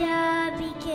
Arabic 0.00 0.86